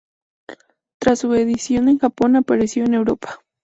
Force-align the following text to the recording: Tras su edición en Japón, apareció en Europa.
Tras 0.99 1.19
su 1.19 1.31
edición 1.35 1.87
en 1.87 1.99
Japón, 1.99 2.35
apareció 2.35 2.85
en 2.85 2.95
Europa. 2.95 3.39